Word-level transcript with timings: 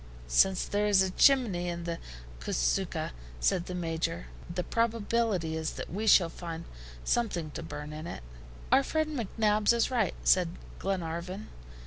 "Since 0.25 0.65
there 0.65 0.87
is 0.87 1.03
a 1.03 1.11
chimney 1.11 1.67
in 1.69 1.83
the 1.83 1.99
CASUCHA," 2.39 3.11
said 3.39 3.67
the 3.67 3.75
Major, 3.75 4.25
"the 4.51 4.63
probability 4.63 5.55
is 5.55 5.73
that 5.73 5.93
we 5.93 6.07
shall 6.07 6.27
find 6.27 6.65
something 7.03 7.51
to 7.51 7.61
burn 7.61 7.93
in 7.93 8.07
it." 8.07 8.23
"Our 8.71 8.81
friend 8.81 9.09
McNabbs 9.15 9.73
is 9.73 9.91
right," 9.91 10.15
said 10.23 10.57
Glenarvan. 10.79 11.49